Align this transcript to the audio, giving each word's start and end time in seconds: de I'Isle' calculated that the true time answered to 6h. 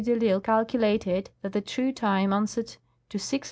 de 0.03 0.11
I'Isle' 0.31 0.41
calculated 0.41 1.29
that 1.43 1.53
the 1.53 1.61
true 1.61 1.91
time 1.91 2.33
answered 2.33 2.77
to 3.07 3.19
6h. 3.19 3.39